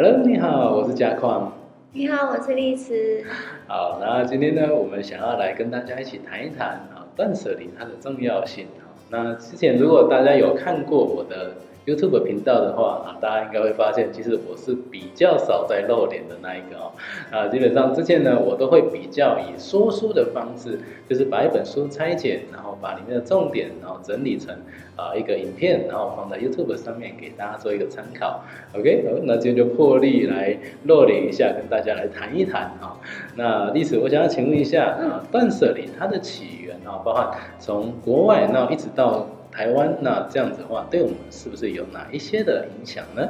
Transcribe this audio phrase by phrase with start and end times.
[0.00, 1.52] Hello，你好，我是嘉矿。
[1.92, 3.24] 你好，我是丽慈。
[3.66, 8.68] 好，那今天呢，我们想要来跟大家一起谈一谈啊，断舍离它的重要性。
[9.10, 11.50] 那之前如果大家有看过我的。
[11.88, 16.92] YouTube 频道的话啊，大家应该会发现，其实我是比较少在露脸的那一个哦。
[17.30, 20.78] 啊，基本上之前呢，我都会比较以说书的方式，
[21.08, 24.54] 就是把一本书拆解，然后把里面的重点，然后整理成
[24.96, 28.42] 啊一个影片，然后放在 YouTube 上面给大家做一个参考。
[28.74, 33.00] OK，那今天就破例来露脸一下，跟大家来谈一谈啊。
[33.34, 39.26] 那历史，我想要请问一下啊，断舍离它的起源啊，包含从国外那一直到。
[39.58, 43.28] 台湾那这样子的话，对我们是不是有哪一些的影响呢？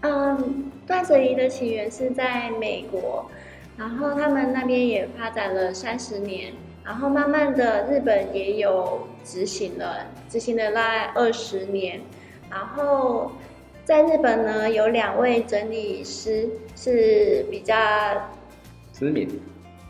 [0.00, 3.24] 嗯，断舍离的起源是在美国，
[3.78, 6.52] 然后他们那边也发展了三十年，
[6.84, 12.00] 然后慢慢的日本也有执行了，执行了大概二十年，
[12.50, 13.30] 然后
[13.84, 17.76] 在日本呢，有两位整理师是比较
[18.92, 19.28] 知名。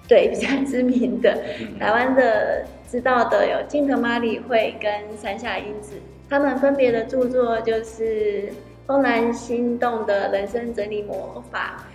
[0.06, 1.34] 对，比较知名的
[1.80, 5.94] 台湾的知道的有金藤麻里惠跟山下英子，
[6.28, 8.48] 他们分别的著作就是
[8.86, 11.86] 《东南心动的人生整理魔法》，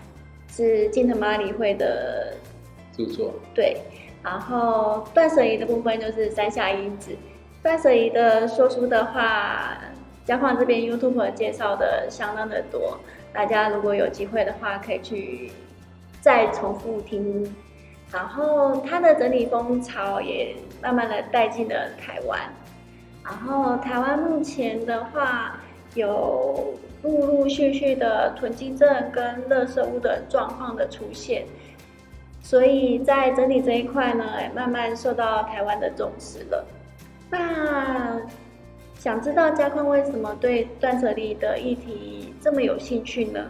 [0.57, 2.33] 是金藤麻里惠的
[2.97, 3.31] 著作。
[3.53, 3.77] 对，
[4.23, 7.11] 然后断舍离的部分就是山下英子。
[7.61, 9.77] 断舍离的说书的话，
[10.25, 12.97] 嘉矿这边 YouTube 介绍的相当的多，
[13.31, 15.51] 大家如果有机会的话，可以去
[16.21, 17.55] 再重复听。
[18.11, 22.39] 然后它的整理风潮也慢慢的带进了台湾，
[23.23, 25.59] 然后台湾目前的话
[25.93, 31.45] 有陆陆续续的囤积症跟垃圾屋的状况的出现，
[32.41, 36.65] 所以在整理这一块呢，也慢慢受到台湾的重视了。
[37.29, 38.19] 那
[38.95, 43.41] 想知道嘉坤为什么对断舍离的议题这么有兴趣呢？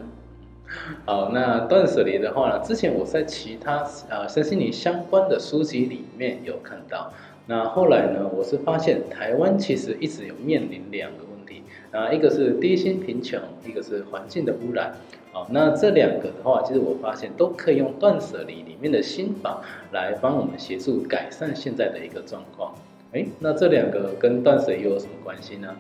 [1.05, 7.11] 好，那断舍离的话呢，之前我在其他呃身心灵相关的书籍里面有看到。
[7.45, 14.93] 那后来呢，我是发现台湾其实一直有面临两个问题啊，一个是低薪贫穷，一个是环境的污染。
[15.31, 19.61] 好，那这两个的话，其实我发现都可以用断舍离里面的心法
[19.93, 22.75] 来帮我们协助改善现在的一个状况。
[23.13, 25.75] 哎，那这两个跟断水又有什么关系呢？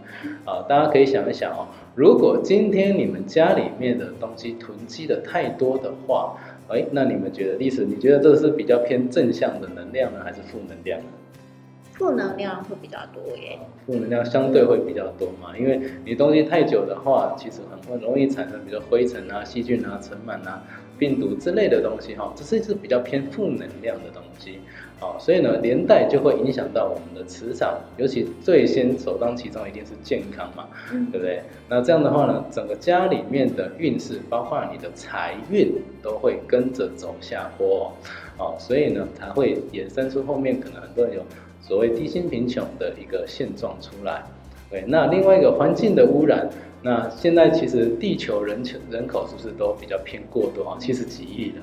[0.45, 6.37] 啊，大家可以想一想哦，如果今天你们家里面的东西囤积的太多的话，
[6.69, 11.05] 哎，那你们觉得历史，你觉得这是比较偏正向的能量呢，还是负能量呢？
[11.93, 13.59] 负能量会比较多耶。
[13.85, 20.63] 负能量相对会比较多嘛，因为你东西太久的话，其实很会容易产生比如灰尘啊、细菌啊、尘螨啊、
[20.97, 24.59] 病毒之类的东西哈，这是是比较偏负能量的东西。
[24.99, 30.67] 哦，所以呢，连带就会影响到我们的磁场，尤其最先首当其冲一定是健康嘛，
[31.11, 31.43] 对不对？
[31.69, 35.71] 那这样的话呢，整个家里面的运势，包括你的财运，
[36.01, 37.93] 都会跟着走下坡，
[38.39, 41.21] 哦，所以呢，才会衍生出后面可能很多人有
[41.61, 44.23] 所谓低薪贫穷的一个现状出来。
[44.69, 46.49] 对，那另外一个环境的污染。
[46.83, 50.77] 那现在其实地球人口人口是不是都比较偏过多啊？
[50.79, 51.55] 七十几亿的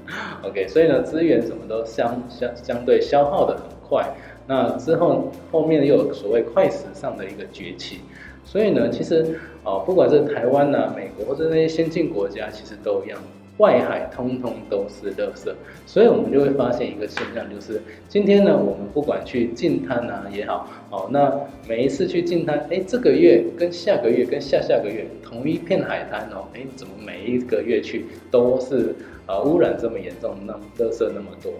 [0.42, 4.12] ，OK，所以呢资源什么都相相相对消耗的很快。
[4.46, 8.00] 那之后后面又有所谓快时尚的一个崛起，
[8.44, 13.18] 所以呢其实哦不管是台湾呐、美国或者那些先进国家，其实都一样。
[13.58, 15.52] 外海通通都是垃圾，
[15.86, 21.32] 所以我们就会发现一个现象，就是今天呢，我们不管去近滩啊也好，哦，那
[21.68, 28.94] 每一次去近滩，哎，这个月跟下个月跟下下个月同一片海滩哦，哎，怎么每一个月去都是
[29.26, 31.52] 啊污染这么严重，那垃圾那么多？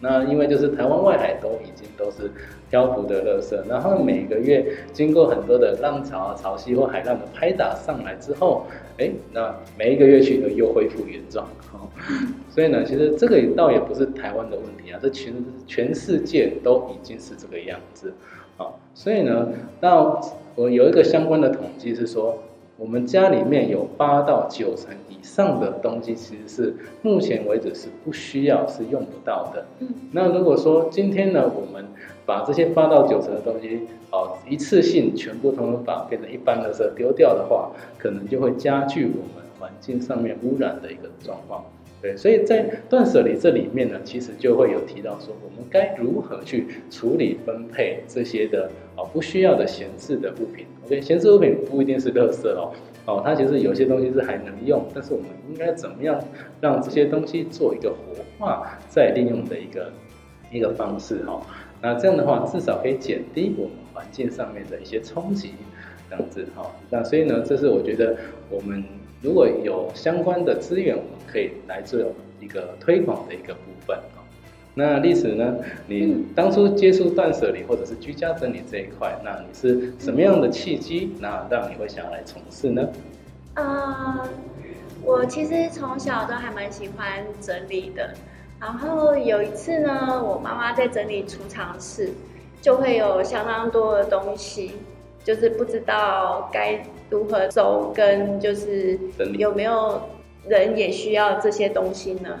[0.00, 2.30] 那因为就是台湾外海都已经都是
[2.70, 8.66] 漂浮的垃圾，然后每个月经过很多的浪潮啊、潮汐或海浪的拍打上来之后，
[8.98, 11.46] 哎，那每一个月去又恢复原状。
[12.50, 15.32] 所以呢，其实这个倒也不是台湾的问题啊，这全
[15.66, 18.12] 全世界都已经是这个样子。
[18.56, 19.48] 好，所以呢，
[19.80, 20.20] 那
[20.54, 22.42] 我有一个相关的统计是说。
[22.78, 29.64] 我们家里面有八到九成以上的东西，其实是目前为止是不需要、是用不到的。
[29.80, 31.84] 嗯，那如果说今天呢，我们
[32.26, 33.80] 把这些八到九成的东西，
[34.10, 41.64] 哦，一次性全部通通把变成一般的色丢掉的话，可能就会加剧我们环境上面污染的一个状况。
[42.14, 50.66] 所以在断舍离这里面呢，其实就会有提到说，我们该如何去处理分配这些的哦不需要的闲置的物品。
[50.84, 52.74] OK，闲置物品不一定是垃圾哦，
[53.06, 56.22] 哦，它其实有些东西是还能用，但是我们应该怎么样
[56.60, 59.90] 让这些东西做一个活化再利用的一个
[60.52, 61.40] 一个方式哦？
[61.80, 65.52] 那这样的话，至少可以减低我们环境上面的一些冲击，
[66.10, 66.70] 这样子哈。
[66.90, 68.14] 那所以呢，这是我觉得
[68.50, 68.84] 我们。
[69.26, 71.98] 如果有相关的资源，我们可以来做
[72.40, 74.22] 一个推广的一个部分啊。
[74.72, 75.56] 那历史呢？
[75.88, 82.88] 你当初接触断舍离或者是居家整理这一块，那你是什么样的契机，那让你会想要来从事呢？
[83.54, 84.28] 啊，
[85.02, 88.14] 我其实从小都还蛮喜欢整理的。
[88.60, 92.10] 然后有一次呢，我妈妈在整理储藏室，
[92.62, 94.70] 就会有相当多的东西，
[95.26, 96.80] 就是不知道该
[97.10, 98.96] 如何收，跟就是
[99.36, 100.00] 有没有
[100.46, 102.38] 人也需要这些东西呢？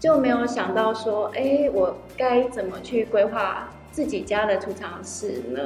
[0.00, 5.60] 就没有想到说，哎，我该怎么去规划自己家的储藏室呢？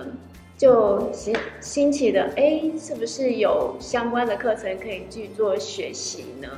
[0.56, 6.48] 就兴兴起的，哎，是不是有相关的课程可以去做学习呢？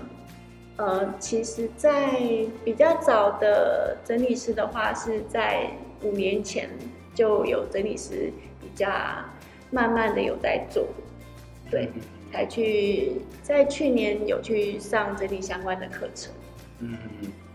[0.77, 2.19] 呃，其实，在
[2.65, 5.67] 比较早的整理师的话，是在
[6.03, 6.71] 五年前
[7.15, 8.33] 就有整理师
[8.63, 8.89] 比较
[9.71, 10.87] 慢慢的有在做，
[11.71, 11.89] 对，
[12.33, 13.13] 才去
[13.43, 16.33] 在去年有去上整理相关的课程，
[16.81, 16.97] 嗯。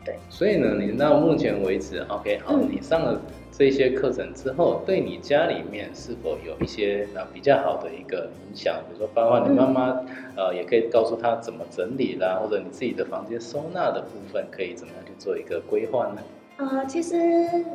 [0.05, 3.19] 对，所以呢，你到目前为止，OK，好，你上了
[3.51, 8.75] 这些课程之后，对你家里面是否有一些啊比较好的一个影响？
[8.87, 9.99] 比如说，包括你妈妈，
[10.35, 16.21] 呃，也可以告诉她怎么整理啦，或者你自己的房间收纳的部分，可以怎么样去做一个规划呢？
[16.57, 17.65] 呃，其实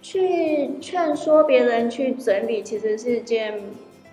[0.00, 0.20] 去
[0.80, 3.60] 劝说别人去整理，其实是件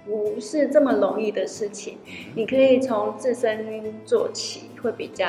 [0.05, 1.97] 不是这么容易的事情。
[2.35, 5.27] 你可以从自身做起，会比较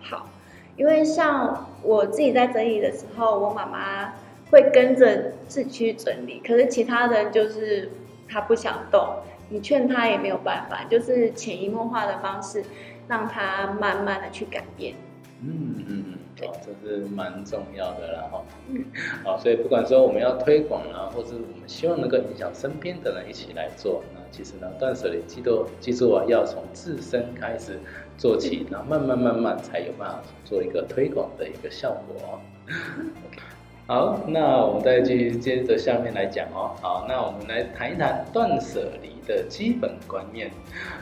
[0.00, 0.28] 好。
[0.76, 4.14] 因为像我自己在整理的时候，我妈妈
[4.50, 7.90] 会跟着自己去整理，可是其他人就是
[8.28, 9.16] 他不想动，
[9.50, 12.64] 你劝他也没有办法，就是潜移默化的方式，
[13.06, 14.94] 让他慢慢的去改变。
[15.42, 16.04] 嗯嗯
[16.40, 18.44] 嗯，好，这是蛮重要的啦哈。
[18.68, 18.84] 嗯，
[19.24, 27.78] 好，所以不管说我们要推广啊，或者我们希望能够影响身边的人一起来做，那其实呢，断舍离记住记住啊，要从自身开始。
[28.18, 32.38] 做起，然后慢慢慢慢才有办法做一个推广的一个效果。
[33.88, 36.70] 好，那我们再继续接着下面来讲哦。
[36.80, 40.52] 好，那我们来谈一谈断舍离的基本观念。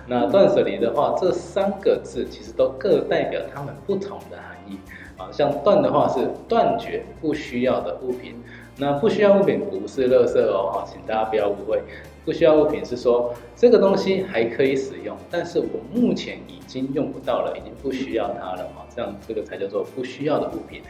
[0.06, 4.78] 那断舍离的话，这三个字其实都各代表它们不同的含义。
[5.18, 8.34] 啊，像断的话是断绝不需要的物品，
[8.78, 11.82] 那不需要物品不是垃圾哦，哈，请大家不要误会。
[12.24, 20.82] 不需要物品是说这个东西还可以使用，但是我目前已经用不到了，已经不需要它了哈，这样这个才叫做不需要的物品。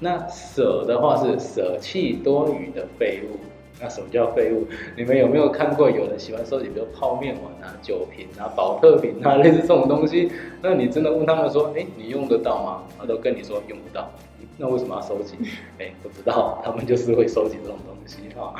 [0.00, 3.38] 那舍的话是舍弃多余的废物。
[3.80, 4.66] 那什么叫废物？
[4.98, 10.30] 你们有没有看过有人喜欢收集，比如泡面碗啊、酒瓶啊、保特瓶啊， 类似这种东西？
[10.60, 12.82] 那你真的问他们说，哎，你用得到吗？
[12.98, 14.10] 他都跟你说用不到。
[14.56, 15.36] 那为什么要收集？
[15.78, 18.52] 哎，不知道， 他们就是会收集这种东西哈。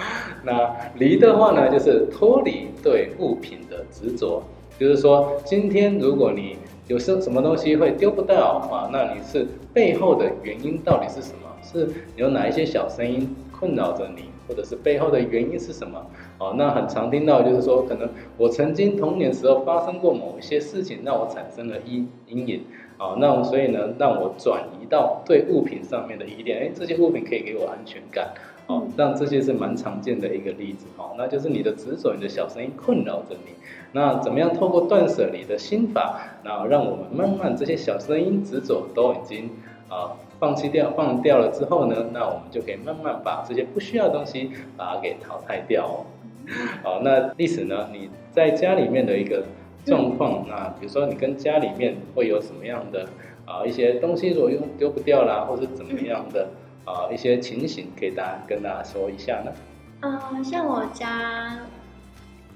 [0.44, 4.40] 那离的话呢，就是脱离对物品的执着，
[4.78, 6.56] 就是说，今天如果你
[6.88, 11.48] 有什什么东西会丢不到啊，那你是背后的原因到底是什么？
[11.62, 14.22] 是有哪一些小声音困扰着你？
[14.48, 16.06] 或者是背后的原因是什么？
[16.38, 18.08] 哦，那很常听到就是说，可能
[18.38, 22.62] 我曾经童年时候发生过某一些事情，让我产生了阴阴影。
[22.98, 26.60] 哦，那所以呢，让我转移到对物品上面的依恋。
[26.60, 28.32] 哎，这些物品可以给我安全感。
[28.66, 30.86] 哦，让这些是蛮常见的一个例子。
[30.96, 33.52] 哦，那就是你的执着，你的小声音困扰着你。
[33.92, 39.50] 那怎么样透过断舍离的心法，然后让我们慢慢这些小声音执着都已经
[39.88, 40.12] 啊。
[40.40, 46.06] 放弃掉，放掉了之后呢，那我们就可以慢慢把这些不需要的东西把它给淘汰掉哦。
[46.84, 47.88] 好，那历史呢？
[47.92, 49.42] 你在家里面的一个
[49.84, 53.08] 状况，那比如说你跟家里面会有什么样的
[53.46, 56.46] 啊一些东西，如果用丢不掉啦，或是怎么样的
[56.84, 59.50] 啊一些情形，可以大家跟大家说一下呢？
[60.02, 61.58] 嗯，像我家，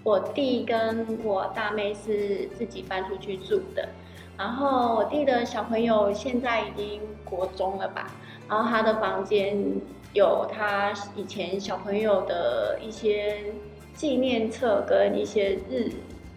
[0.05, 3.89] 我弟跟我大妹是自己搬出去住的。
[4.37, 8.11] 然后我弟的小朋友现在已经国中了吧，
[8.49, 9.57] 然后他的房间
[10.13, 13.53] 有他以前小朋友的一些
[13.95, 15.91] 纪念册跟一些日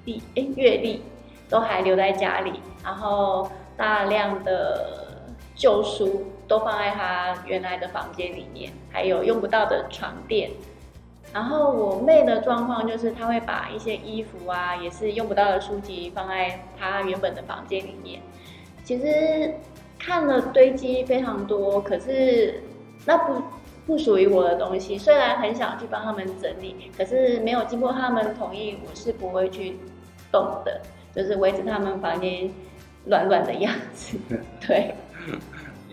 [0.04, 1.02] 历、哎月历
[1.50, 10.52] 都还留在家里，然后大量的旧书都放在他原来的房间里面，还有用不到的床垫。
[11.36, 18.22] 然后我妹的状况就是，她会把一些衣服啊，也是用不到的书籍放在她原本的房间里面。
[18.86, 19.54] 其实
[20.00, 22.64] 看了堆积非常多，可是
[23.06, 23.42] 那不
[23.86, 24.98] 不属于我的东西。
[24.98, 29.78] 虽然很想去帮他们整理，可是没有经过他们同意，我是不会去
[30.32, 30.80] 动的，
[31.14, 32.50] 就是维持他们房间
[33.08, 34.18] 乱乱的样子。
[34.66, 34.96] 对。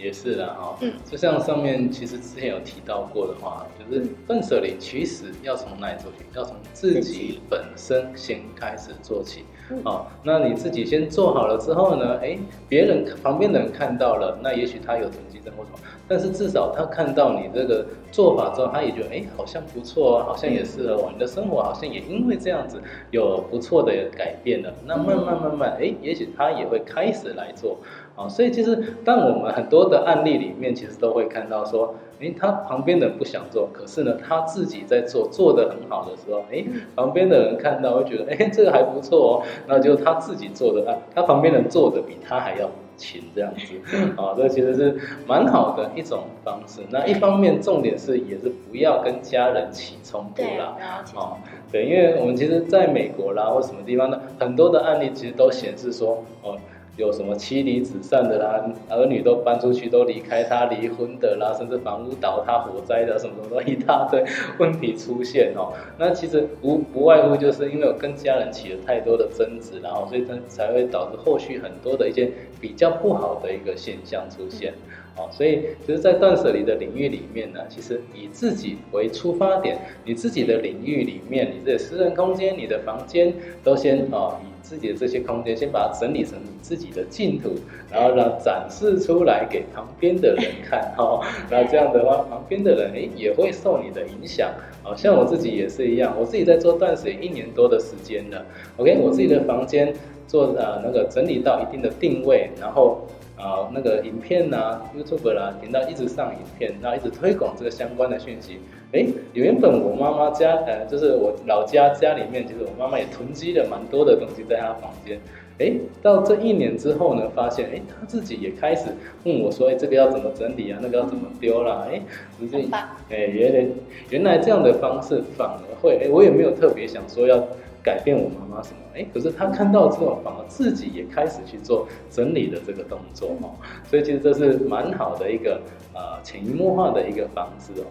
[0.03, 6.19] 也是啦哈，嗯就像上面其实之前有提到过的话，就是断舍离其实要从哪里做起？
[6.35, 9.43] 要从自己本身先开始做起。
[9.43, 12.39] 嗯哦，那你自己先做好了之后呢，哎，
[12.69, 24.73] 别人旁边的人看到了，那也许他有囤积症或什么，但是至少他看到你这个做法之后，他也觉得哎，好像不错哦，好像也适合我，你的生活好像也因为这样子有不错的改变了。
[24.87, 27.79] 那慢慢慢慢，哎，也许他也会开始来做。
[28.15, 36.65] 啊，所以其实当我们很多的案例里面，其实都会看到说，诶，他旁边的人不想做，可是呢，他自己在做，做的很好的时候，哎，
[36.95, 43.75] 旁边的人看到会觉得，哎，这个还不错哦，那就他自己做的，啊，他旁边人做的比他还要勤，这样子，
[44.17, 46.81] 啊， 这其实是蛮好的一种方式。
[46.91, 50.77] 那一方面，重点是也是不要跟家人起冲突，啦。
[50.79, 51.17] 了解。
[51.17, 51.37] 哦，
[51.73, 56.57] 对，因为我们其实在美国啦或什么地方呢，很多的案例其实都显示说，哦，
[56.97, 64.23] 有什么妻离子散的啦，儿女都搬出去都离开他，离婚的啦，甚至房屋倒塌、火灾的，什么什么都一大堆
[64.59, 65.73] 问题出现哦。
[65.99, 72.31] 那其实无不外乎就是因为我跟家人起了太多的争执，然后所以才才会导致后续很多的一些
[72.61, 74.75] 比较不好的一个现象出现。
[75.17, 83.33] 哦， 所以就是在断舍离的领域里面呢，其实以自己为出发点，你自己的领域里面，你的私人空间、你的房间，
[83.65, 84.37] 都先哦，
[84.73, 87.51] 自己的这些空间，先把它整理成你自己的净土，
[87.93, 91.23] 然后让展示出来给旁边的人看 哦。
[91.51, 94.51] 那这样的话，旁边的人诶也会受你的影响。
[94.83, 98.47] 好像我自己也是一样，我自己在做断水一年多的时间了。
[98.79, 99.93] OK，我自己的房间
[100.27, 103.07] 做呃那个整理到一定的定位，然后。
[103.43, 108.61] 啊，那个影片呐、YouTube 啦，频道一直上影片，然后一直推广这个相关的讯息。
[108.93, 115.19] 哎，原本我妈妈家，呃，就是我老家家里面，其实我妈妈也囤积了蛮多的东西在她房间。
[115.59, 118.91] 哎，到这一年之后呢，发现哎，她自己也开始
[119.25, 120.79] 问我说，哎，这个要怎么整理啊？
[120.81, 121.87] 那个要怎么丢啦？
[121.91, 122.01] 哎，
[122.39, 122.65] 直接
[123.11, 123.67] 哎，原来
[124.11, 127.43] 原来这样的方式反而会，哎，我也没有特别想说要
[127.83, 133.51] 改变我妈妈什么，哎，可是他看到之后，反而自己也开始去做整理的这个动作哦，
[133.85, 135.61] 所以其实这是蛮好的一个
[135.95, 137.87] 呃潜移默化的一个方式哦。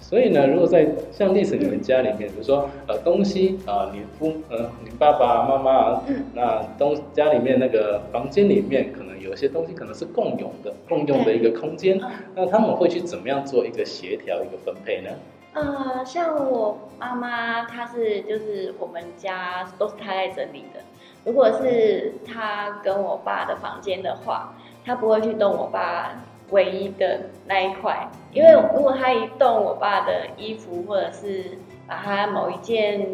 [0.00, 6.02] 所以呢，如果在像历史你们家里面，比如说呃东西啊、你父呃你爸爸妈妈
[6.34, 15.10] 那东家里面那个房间里面可能有些东西可能是共用的，共用的一个空间，嗯那他们会去怎么样做一个协调一个分配呢？
[15.54, 20.80] 呃，像我妈妈，她是就是我们家都是她在整理的。
[21.24, 26.12] 如果是她跟我爸的房间的话，她不会去动我爸
[26.50, 33.08] 唯一的那一块，因为如果她一动我爸的衣服，或者是把他某一件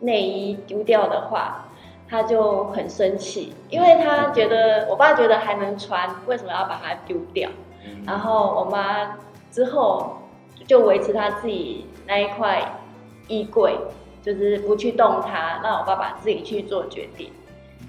[0.00, 1.64] 内衣丢掉的话，
[2.08, 7.48] 他就很生气，因为他觉得我爸觉得还能穿，为什么要把它丢掉？
[7.84, 9.16] 嗯然后我妈
[9.50, 10.18] 之后
[10.66, 12.80] 就维持他自己那一块
[13.28, 13.76] 衣柜，
[14.22, 17.30] 就是不去动它，让我爸爸自己去做决定。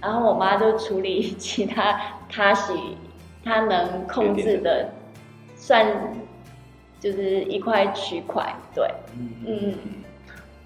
[0.01, 2.97] 然后我妈就处理其他他喜
[3.43, 4.89] 他能控制的，
[5.55, 5.85] 算
[6.99, 8.87] 就是一块区块，对，
[9.17, 9.29] 嗯。
[9.45, 9.73] 嗯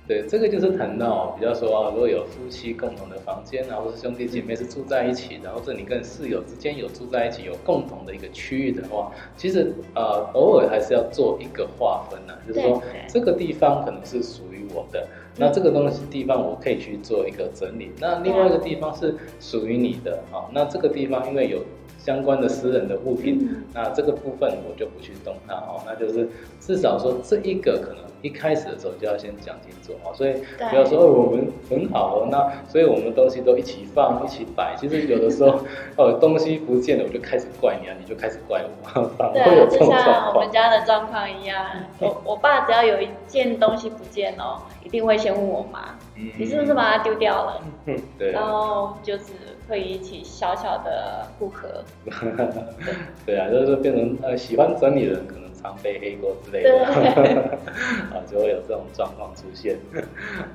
[0.07, 15.07] 对，这个就是谈到比较说啊，如果有夫妻共同的房间啊，或是兄弟姐妹是住在一起，然后这你跟室友之间有住在一起，有共同的一个区域的话，其实呃偶尔还是要做一个划分呐、就是说这个地方可能是属于我的，
[15.37, 21.63] 那这个东西地方我可以去做一个整理，那另外一个地方是属于你的啊，那这个地方因为有
[22.05, 35.59] 相关的私人的物品，嗯那这个部分我就不去动它哦，那就是至少说这一个可能一开始的时候就要先讲清楚哦，所以对不要说、哦、我们很好哦，那所以我们东西都一起放一起摆， 其实有的时候
[35.97, 40.51] 哦东西不见了我就开始怪你啊，你就开始怪我， 反而对啊，就会有这种状况像我们。
[40.51, 41.65] 家的状况一样，
[41.99, 47.61] 我 我爸只要有一件东西不见哦，一定会先问我妈，嗯你是不是把它丢掉了？
[47.87, 49.33] 嗯对然后就是
[49.67, 51.83] 会引起小小的不合。
[53.25, 56.85] 对啊，就是说变成呃喜欢整理的人可能常背黑锅之类的，
[58.13, 59.77] 啊就会有这种状况出现。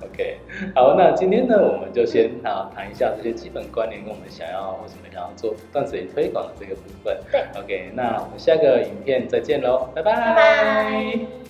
[0.02, 0.38] OK，
[0.74, 7.18] 好，那今天呢我们就先啊谈一下这些基本观念跟我们想要为什么想要做断舍离推广的这个部分。
[7.32, 10.14] 对，OK，那我们下个影片再见喽，拜拜。
[10.14, 11.49] 拜拜。